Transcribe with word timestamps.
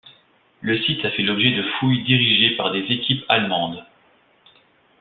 Le 0.61 0.79
site 0.81 1.05
a 1.05 1.11
fait 1.11 1.21
l'objet 1.21 1.51
de 1.51 1.61
fouilles 1.77 2.03
dirigées 2.03 2.55
par 2.57 2.71
des 2.71 2.79
équipes 2.91 3.23
allemandes. 3.29 3.85